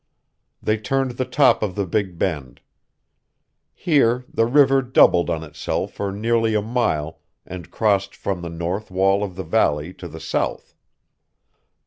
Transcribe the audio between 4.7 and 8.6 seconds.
doubled on itself for nearly a mile and crossed from the